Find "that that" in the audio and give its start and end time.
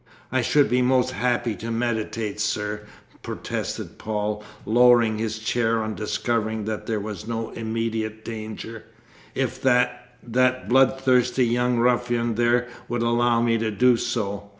9.61-10.67